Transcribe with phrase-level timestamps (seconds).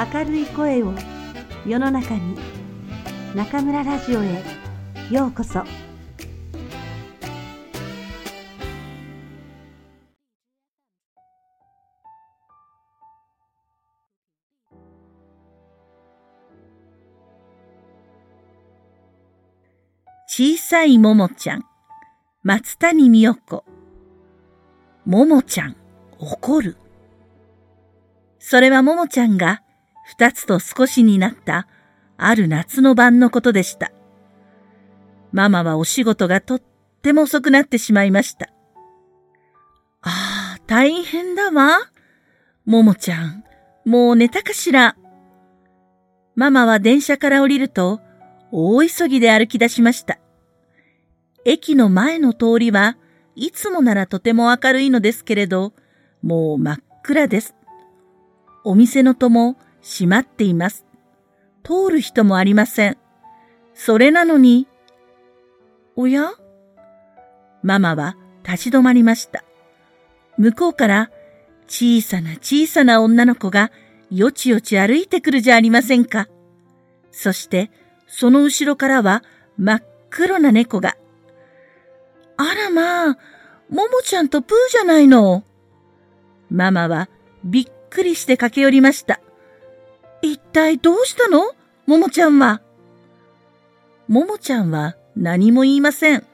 [0.00, 0.94] 明るい声を
[1.66, 2.34] 世の中に
[3.34, 4.42] 中村ラジオへ
[5.10, 5.62] ようこそ。
[20.26, 21.64] 小さいももちゃん
[22.42, 23.64] 松谷美代子。
[25.04, 25.76] ももちゃん
[26.18, 26.78] 怒る。
[28.38, 29.62] それはももちゃんが
[30.10, 31.68] 二つと少しになった
[32.16, 33.92] ある夏の晩のことでした。
[35.30, 36.62] ママはお仕事がとっ
[37.00, 38.50] ても遅くなってしまいました。
[40.02, 41.78] ああ、大変だわ。
[42.66, 43.44] ももちゃん、
[43.84, 44.96] もう寝たかしら。
[46.34, 48.00] ママは電車から降りると、
[48.50, 50.18] 大急ぎで歩き出しました。
[51.44, 52.96] 駅の前の通りは
[53.36, 55.72] いつもならとても明るいのですけれど、
[56.20, 57.54] もう真っ暗です。
[58.64, 60.84] お店の戸も閉まっています。
[61.62, 62.96] 通る人もありません。
[63.74, 64.66] それなのに、
[65.96, 66.32] おや？
[67.62, 69.44] ママは立ち止まりました。
[70.38, 71.10] 向こうから
[71.66, 73.70] 小さな小さな女の子が
[74.10, 76.28] よちよち歩いてくるじゃありませんか。
[77.12, 77.70] そして
[78.06, 79.22] その後ろからは
[79.58, 80.96] 真っ黒な猫が。
[82.36, 83.18] あらまあ、
[83.68, 85.44] ももちゃんとプーじゃないの。
[86.50, 87.08] ママは
[87.44, 89.20] びっくりして駆け寄りました。
[90.22, 91.52] 一体どうしたの？
[91.86, 92.60] ももちゃんは。
[94.08, 96.24] ももちゃんは何も言いません。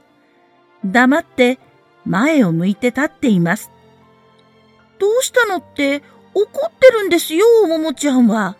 [0.84, 1.58] 黙って
[2.04, 3.70] 前を向いて立っています。
[4.98, 6.02] どうしたのって
[6.34, 8.56] 怒ってるんですよ、ももちゃんは。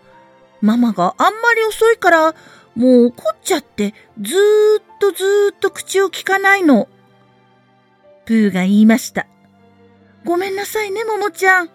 [0.60, 2.34] ママがあんまり遅いから
[2.74, 6.88] もう怒っちゃってずーっとずーっと口を聞かないの。
[8.24, 9.26] プーが言いました。
[10.24, 11.70] ごめんなさいね、ももちゃん。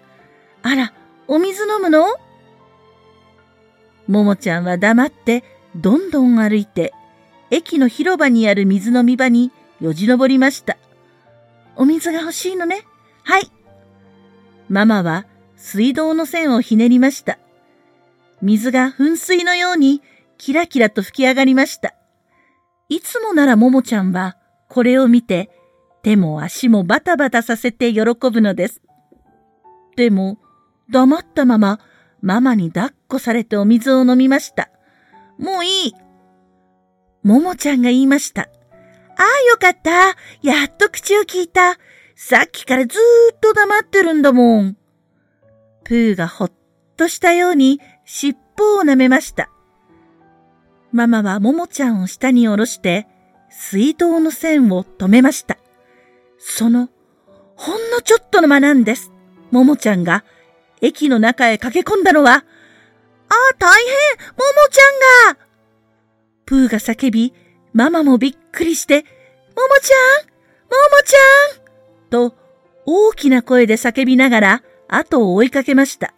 [0.63, 0.93] あら、
[1.27, 2.05] お水飲むの？
[4.11, 5.41] ももちゃんは黙って
[5.73, 6.93] どんどん歩いて
[7.49, 10.77] 駅の広場にある水飲み場によじ登りました。
[11.77, 12.85] お水が欲しいのね。
[13.23, 13.49] はい。
[14.67, 15.25] ママは
[15.55, 17.39] 水道の線をひねりました。
[18.41, 20.01] 水が噴水のように
[20.37, 21.95] キラキラと吹き上がりました。
[22.89, 24.35] いつもならももちゃんは
[24.67, 25.49] これを見て
[26.03, 28.81] 手も足もバタバタさせて喜ぶのです。
[29.95, 30.37] でも、
[30.89, 31.79] 黙ったまま、
[32.21, 34.69] ママに抱っこされてお水を飲みました。
[35.37, 35.93] もういい。
[37.23, 38.43] ももちゃんが言いました。
[38.43, 38.47] あ
[39.17, 40.15] あ、よかった。
[40.41, 41.77] やっと口を聞いた。
[42.15, 44.77] さっきからずーっと黙ってるんだもん。
[45.83, 46.51] プーがほっ
[46.95, 49.49] としたように尻尾を舐めました。
[50.91, 53.07] ママはももちゃんを下に下ろして、
[53.49, 55.57] 水道の線を止めました。
[56.37, 56.89] その、
[57.55, 59.11] ほんのちょっとの間なんです。
[59.51, 60.23] ももちゃんが
[60.81, 62.43] 駅の中へ駆け込んだのは、ああ、
[63.57, 65.39] 大変ももちゃんが
[66.45, 67.33] プーが叫び、
[67.73, 69.05] ママもびっくりして、
[69.55, 70.31] ももちゃん
[70.71, 72.35] ももちゃんと
[72.85, 76.13] 大きな声で叫びながら後を追いかけました。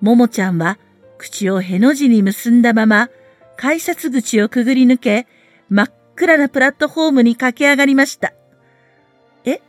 [0.00, 0.78] ももちゃんは
[1.18, 3.10] 口をへの字に結んだまま
[3.56, 5.26] 改札口をくぐり抜け
[5.68, 8.32] 真っ暗なプラットフォームに駆け上がりました。
[9.44, 9.60] え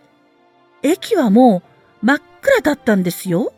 [0.81, 1.61] 駅はも
[2.01, 3.53] う真っ暗だったんですよ？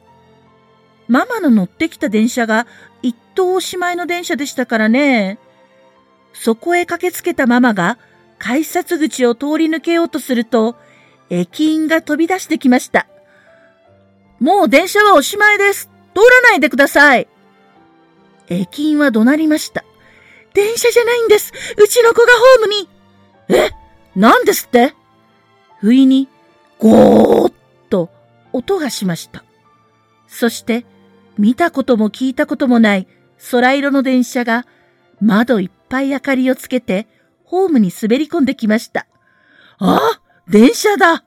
[1.07, 2.67] ママの乗ってきた電車が
[3.01, 5.37] 一等おしまいの電車でしたからね。
[6.33, 7.97] そこへ駆けつけたママが
[8.39, 10.75] 改札口を通り抜けようとすると、
[11.29, 13.07] 駅員が飛び出してきました。
[14.39, 15.89] もう電車はおしまいです。
[16.13, 17.27] 通らないでください。
[18.49, 19.83] 駅員は怒鳴りました。
[20.53, 21.53] 電車じゃないんです。
[21.77, 22.89] うちの子がホームに。
[23.49, 23.71] え？
[24.15, 24.93] 何ですって？
[25.79, 26.27] 不意に、
[26.79, 27.55] ゴーッと
[28.53, 29.43] 音がしました。
[30.27, 30.85] そして、
[31.37, 33.07] 見たことも聞いたこともない
[33.51, 34.65] 空色の電車が
[35.19, 37.07] 窓いっぱい明かりをつけて
[37.43, 39.07] ホームに滑り込んできました。
[39.79, 41.23] ああ電車だ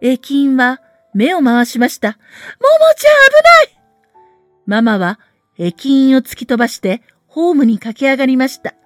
[0.00, 0.80] 駅員は
[1.14, 2.08] 目を回しました。
[2.08, 2.18] もも
[2.96, 3.82] ちゃん危ない
[4.66, 5.18] ママは
[5.58, 8.70] 駅員を突き飛ばしてホームに駆け上がりました。
[8.70, 8.76] も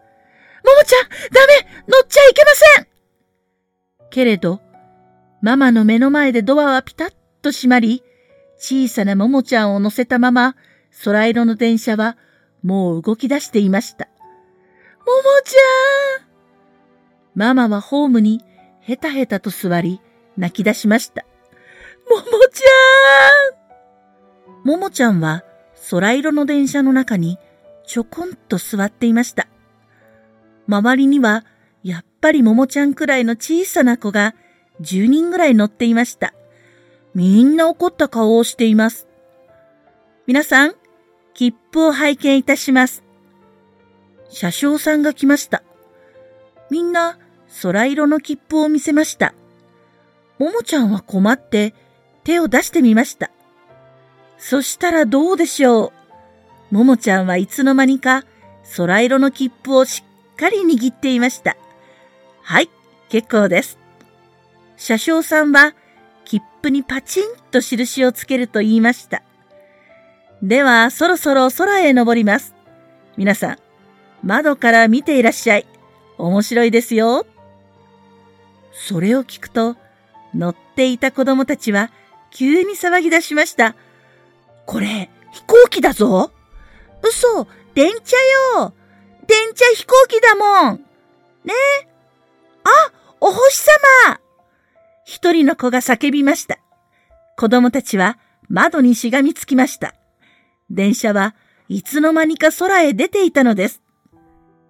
[0.74, 2.86] もちゃんダメ乗っちゃいけません
[4.10, 4.60] けれど、
[5.42, 7.15] ママの目の前でドアはピタッ
[7.46, 8.02] と閉まり、
[8.58, 10.56] 小さなももちゃんを乗せたまま、
[11.04, 12.16] 空色の電車は
[12.64, 14.06] もう動き出していました。
[14.06, 16.26] ももちゃん
[17.36, 18.42] ママはホームに
[18.80, 20.00] ヘタヘタと座り、
[20.36, 21.24] 泣き出しました。
[22.10, 22.22] もも
[22.52, 25.44] ちゃんももちゃんは
[25.90, 27.38] 空色の電車の中に
[27.86, 29.46] ちょこんと座っていました。
[30.66, 31.44] 周りには
[31.84, 34.34] やっぱりももちゃんくらいの小さな子が
[34.80, 36.34] 10人ぐらい乗っていました。
[37.16, 39.08] みんな怒った顔をしています。
[40.26, 40.74] 皆さん、
[41.32, 43.02] 切符を拝見いたします。
[44.28, 45.62] 車掌さんが来ました。
[46.68, 47.18] みんな
[47.62, 49.32] 空色の切符を見せました。
[50.38, 51.72] ももちゃんは困って
[52.22, 53.30] 手を出してみました。
[54.36, 55.94] そしたらどうでしょ
[56.70, 56.74] う？
[56.74, 58.24] ももちゃんはいつの間にか
[58.76, 60.04] 空色の切符をし
[60.34, 61.56] っかり握っていました。
[62.42, 62.68] はい、
[63.08, 63.78] 結構です。
[64.76, 65.74] 車掌さんは
[66.66, 69.22] 切符にパチンと印をつけると言いました。
[70.42, 72.54] では、そろそろ空へ登ります。
[73.16, 73.58] 皆さん、
[74.24, 75.66] 窓から見ていらっしゃい。
[76.18, 77.24] 面白いですよ。
[78.72, 79.76] それを聞くと、
[80.34, 81.90] 乗っていた子供たちは
[82.30, 83.76] 急に騒ぎ出しました。
[84.66, 86.32] これ、飛行機だぞ。
[87.02, 88.16] 嘘、電車
[88.56, 88.74] よ。
[89.26, 90.84] 電車飛行機だもん。
[91.44, 91.54] ね？
[91.82, 91.88] え。
[92.64, 93.56] あ、お星
[94.04, 94.20] 様
[95.08, 96.58] 一人の子が叫びました。
[97.36, 98.18] 子供たちは
[98.48, 99.94] 窓にしがみつきました。
[100.68, 101.36] 電車は
[101.68, 103.82] いつの間にか空へ出ていたのです。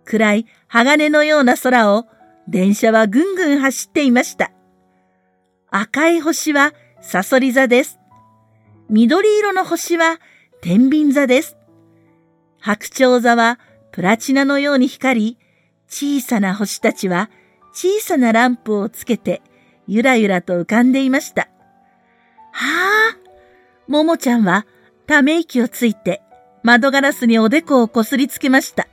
[0.04, 2.04] 暗い鋼のような空を
[2.46, 4.52] 電車はぐんぐん走っていました。
[5.70, 7.98] 赤い星はサソリ座です。
[8.90, 10.20] 緑色の星は
[10.60, 11.56] 天秤座です。
[12.60, 13.58] 白鳥座は
[13.90, 15.38] プラチナのように光り、
[15.88, 17.30] 小さな星たちは
[17.72, 19.40] 小さなランプをつけて
[19.86, 21.48] ゆらゆらと浮かんでいました。
[22.52, 23.18] はあ、
[23.88, 24.66] ももちゃんは
[25.06, 26.22] ため息をついて
[26.62, 28.88] 窓ガラスにおでこをこすりつけました。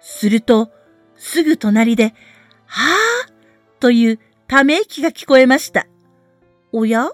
[0.00, 0.70] すると、
[1.16, 2.14] すぐ隣で、
[2.66, 2.96] は
[3.26, 3.30] あ
[3.78, 4.18] という
[4.48, 5.86] ため息が聞こえました。
[6.72, 7.10] おや？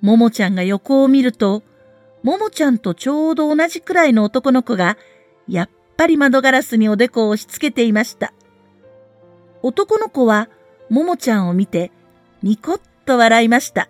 [0.00, 1.62] ももちゃんが横を見ると、
[2.22, 4.96] ももちゃんとちょうど同じくらいの男の子が、
[5.48, 8.32] やっぱり窓ガラスにおでこを押し付けていました。
[9.62, 10.48] 男の子は、
[10.90, 11.90] ももちゃんを見て、
[12.42, 13.88] ニコッと笑いました。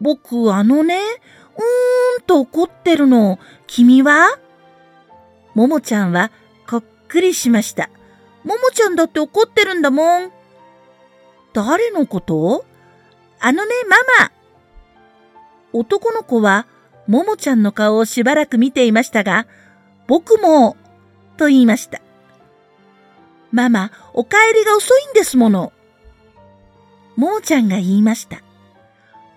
[0.00, 3.38] 僕、あのね、うーんと怒ってるの。
[3.66, 4.38] 君は？
[5.54, 6.30] ももちゃんは
[6.68, 7.88] こっくりしました。
[8.44, 10.30] ももちゃんだって怒ってるんだもん。
[11.52, 12.64] 誰のこと？
[13.40, 14.32] あのね、ママ。
[15.72, 16.66] 男の子は、
[17.06, 19.46] ももちゃんの顔をしばらく見ていましたが、
[20.06, 20.76] 僕も、
[21.36, 22.00] と言いました。
[23.54, 25.72] ママ、お帰りが遅いんですもの。
[27.14, 28.42] ももちゃんが言いました。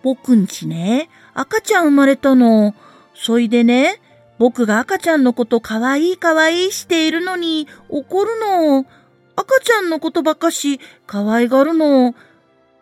[0.01, 2.73] 僕んちね、赤ちゃん生まれたの。
[3.13, 4.01] そいでね、
[4.39, 8.87] 僕が赤ちゃんのことかわいいかわいいしているのに怒るの。
[9.35, 12.15] 赤ちゃんのことばかし可愛がるの。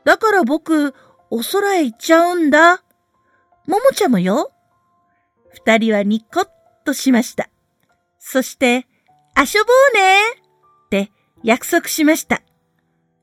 [0.05, 0.95] だから僕、
[1.29, 2.77] お空へ行っちゃうんだ。
[3.67, 4.53] ももちゃんもよ。
[5.51, 6.47] 二人はニコッ
[6.85, 7.49] としました。
[8.19, 8.87] そして、
[9.37, 10.21] 遊ぼうね
[10.85, 11.11] って
[11.45, 12.41] 約束しました。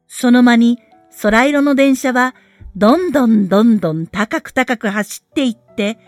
[0.06, 0.78] その間に
[1.20, 2.34] 空色の電車は
[2.76, 5.98] どんどんどんどん高く高く走っていって、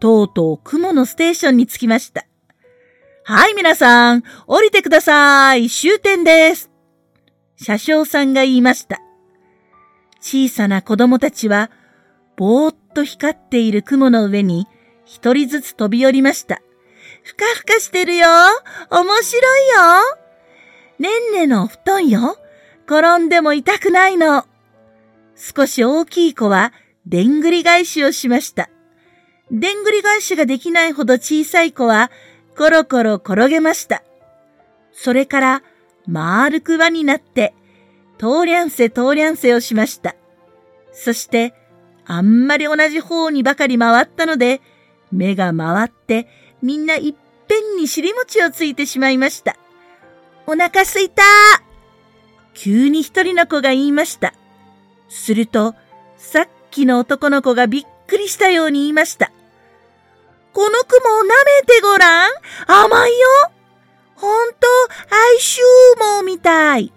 [0.00, 2.26] とうとう雲のステーションに着きました。
[3.24, 5.70] はい、皆さん、降りてください。
[5.70, 6.70] 終点です。
[7.56, 9.00] 車掌さんが言いました。
[10.20, 11.70] 小さな子供たちは、
[12.36, 14.66] ぼーっと光っている雲の上に
[15.04, 16.60] 一人ずつ飛び降りました。
[17.22, 18.26] ふかふかしてるよ。
[18.90, 20.21] 面白いよ。
[21.02, 22.38] ねんねの布団よ。
[22.86, 24.46] 転んでも痛くないの。
[25.34, 26.72] 少し大きい子は、
[27.06, 28.70] でんぐり返しをしました。
[29.50, 32.12] でんぐり返しができないほど小さい子は、
[32.56, 34.04] コロコロ転げました。
[34.92, 35.62] それから、
[36.06, 37.52] 丸く輪になって、
[38.16, 40.14] 通りゃんせ通りゃんせをしました。
[40.92, 41.52] そして、
[42.04, 44.60] あんまり同じ方にばかり回ったので、
[45.10, 46.28] 目が回って、
[46.62, 47.14] みんないっ
[47.48, 49.56] ぺんに尻餅をついてしまいました。
[50.46, 51.22] お腹すいた
[52.54, 54.34] 急に一人の子が言いました。
[55.08, 55.74] すると、
[56.18, 59.32] さっきの男の子がびっくりしたように言いました。
[60.52, 61.26] この雲を舐
[61.60, 62.32] めてごらん。
[62.66, 63.28] 甘いよ。
[64.16, 64.56] ほんと、
[65.10, 66.92] 哀愁毛みたい。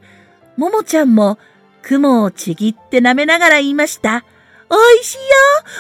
[0.58, 1.38] ももちゃんも
[1.82, 4.26] 雲をちぎって舐めながら言いました。
[4.70, 5.24] おいしいよ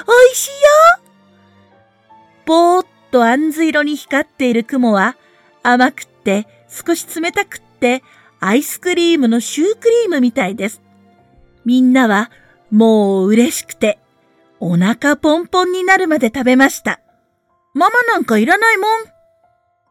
[0.07, 0.57] おいしいよ
[2.45, 5.17] ぼーっと杏ず色に光っている雲は
[5.63, 8.03] 甘くって少し冷たくって
[8.39, 10.81] アイスクリームのシュークリームみたいです。
[11.63, 12.31] みんなは
[12.69, 13.99] もう嬉しくて
[14.59, 16.99] お腹ポンポンになるまで食べました。
[17.73, 18.87] ママなんかいらないもん。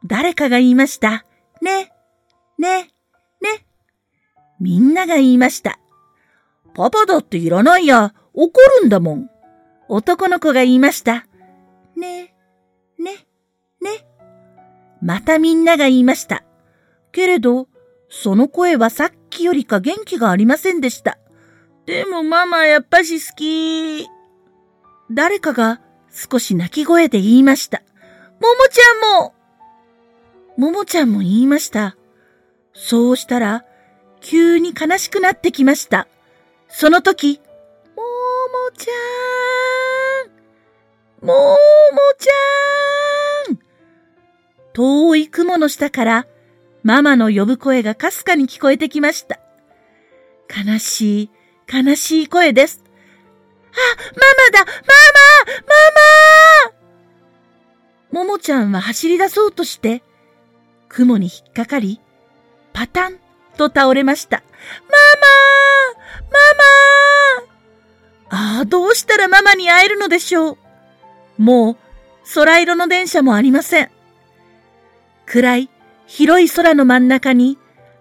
[0.06, 1.24] 誰かが言いました。
[1.62, 1.92] ね、
[2.58, 2.90] ね、
[3.40, 3.66] ね。
[4.60, 5.78] みんなが言いました。
[6.74, 8.14] パパだっていらないや。
[8.34, 9.30] 怒るんだもん。
[9.88, 11.26] 男の子が言いました。
[11.96, 12.34] ね、
[12.98, 13.26] ね、
[13.80, 14.06] ね。
[15.02, 16.43] またみんなが言いました。
[17.14, 17.68] けれど、
[18.10, 21.16] その声はさっきよりか元気がありませんでした。
[21.86, 24.08] でもママやっぱし好き。
[25.12, 25.80] 誰かが
[26.10, 27.82] 少し泣き声で言いました。
[28.40, 29.34] ももちゃんも
[30.56, 31.96] ももちゃんも言いました。
[32.72, 33.64] そうしたら、
[34.20, 36.08] 急に悲しくなってきました。
[36.68, 37.40] その時、
[37.96, 38.92] ももちゃ
[41.24, 41.56] んもも
[42.18, 43.58] ちゃん
[44.72, 46.26] 遠い雲の下から
[46.84, 49.40] ママの呼ぶ声がかすかに聞こえてきました。
[50.54, 51.30] 悲しい、
[51.72, 52.84] 悲しい声です。
[53.72, 53.76] あ、
[54.14, 54.20] マ
[54.60, 55.52] マだママ
[58.12, 60.02] ママももちゃんは走り出そうとして、
[60.88, 62.00] 雲に引っかかり、
[62.74, 63.18] パタン
[63.56, 64.42] と倒れました。
[64.42, 64.44] マ
[66.28, 66.38] マ
[68.30, 70.58] ママああ、どうしたらママに会えるのでしょう。
[71.38, 71.76] もう、
[72.34, 73.90] 空色の電車もありません。
[75.24, 75.70] 暗い、
[76.06, 77.58] 広い空の真ん中に、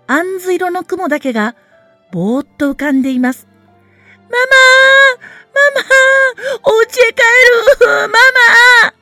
[0.07, 1.55] 杏ず色の雲だけが、
[2.11, 3.47] ぼーっと浮かんでいます。
[4.29, 4.45] ママ
[5.53, 7.21] ママお家へ帰
[7.81, 7.87] る。
[7.87, 8.93] ママ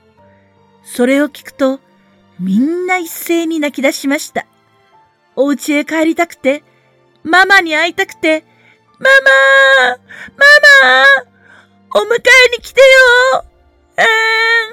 [0.83, 1.79] それを聞くと、
[2.39, 4.45] みんな一斉に泣き出しました。
[5.35, 6.63] お家へ帰りたくて、
[7.23, 8.43] ママに会いたくて、
[8.99, 9.97] ママ
[10.37, 10.45] マ
[11.95, 13.45] マお迎えに来てよ。
[13.97, 14.05] うん、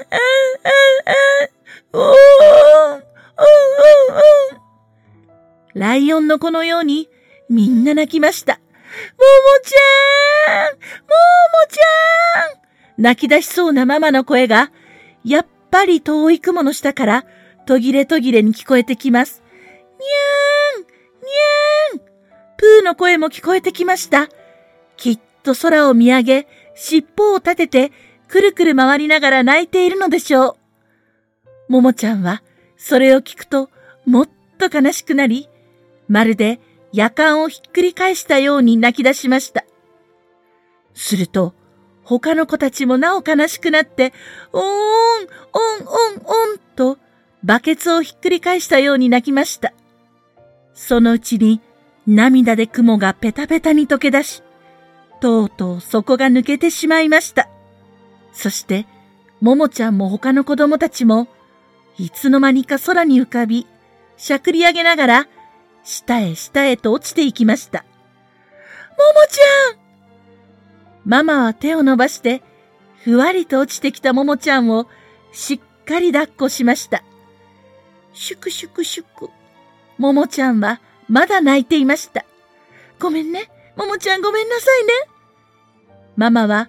[0.00, 0.68] うん、
[1.94, 2.14] うん、うん、おー、
[5.78, 7.08] ライオンの子のように
[7.48, 8.54] みんな泣きました。
[8.54, 8.64] もも
[9.64, 10.80] ちゃんもも
[11.68, 14.72] ちゃん泣き出しそうなママの声が、
[15.24, 17.24] やっぱり遠い雲の下から
[17.66, 19.42] 途切れ途切れに聞こえてきます。
[20.00, 22.00] にゃーんにゃーん
[22.56, 24.28] プーの声も聞こえてきました。
[24.96, 27.92] きっと空を見上げ、尻尾を立てて、
[28.26, 30.56] くるくる回りながら泣いているのでしょ
[31.68, 31.72] う。
[31.72, 32.42] ももちゃんは、
[32.76, 33.70] それを聞くと、
[34.06, 35.48] もっと悲しくなり、
[36.08, 36.60] まるで
[36.92, 39.64] 夜間をひっくり返したように泣き出しました。
[40.94, 41.54] すると、
[42.02, 44.12] 他の子たちもなお悲しくなって、
[44.52, 46.98] おーん、おん、おん、おんと、
[47.44, 49.72] バケツをひっくり返したように泣きました。
[50.74, 51.60] そのうちに
[52.06, 54.42] 涙で雲がペタペタに溶け出し、
[55.20, 57.48] とうとう底が抜けてしまいました。
[58.32, 58.86] そして、
[59.40, 61.28] ももちゃんも他の子供たちも、
[61.98, 63.66] いつの間にか空に浮かび、
[64.16, 65.28] しゃくり上げながら、
[65.84, 67.84] 下へ下へと落ちていきました。
[68.98, 69.88] ももちゃん
[71.04, 72.42] ママは手を伸ばして、
[73.04, 74.86] ふわりと落ちてきたももちゃんを
[75.32, 77.02] しっかり抱っこしました。
[78.12, 79.30] シュクシュクシュク。
[79.96, 82.24] ももちゃんはまだ泣いていました。
[82.98, 83.50] ごめんね。
[83.76, 84.92] ももちゃんごめんなさいね。
[86.16, 86.68] ママは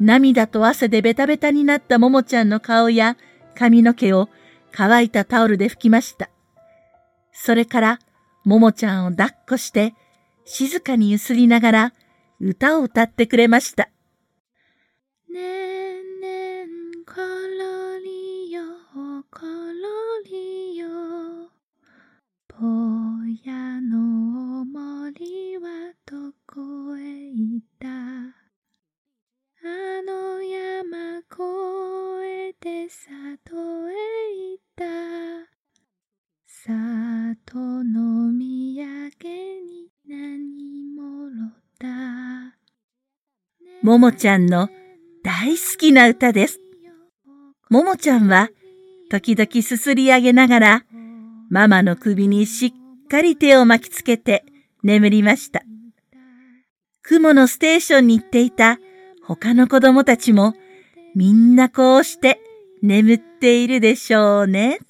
[0.00, 3.16] 涙と汗でベタベタになったももちゃんの顔や
[3.54, 4.28] 髪の毛を
[4.72, 6.28] 乾いたタオルで拭きました。
[7.32, 7.98] それから、
[8.48, 9.92] ももちゃんを抱っこして、
[10.46, 11.92] 静かにゆすりながら
[12.40, 13.90] 歌を歌ってくれました。
[15.30, 15.77] ねえ
[43.88, 44.68] ももちゃんの
[45.24, 46.60] 大好きな歌です。
[47.70, 48.50] ももちゃんは
[49.08, 50.84] 時々すすり上げながら
[51.48, 52.72] ママの首にしっ
[53.08, 54.44] かり手を巻きつけて
[54.82, 55.62] 眠りました。
[57.00, 58.78] 雲のステーションに行っていた
[59.24, 60.52] 他の子供たちも
[61.14, 62.42] みんなこうして
[62.82, 64.80] 眠っているでしょうね。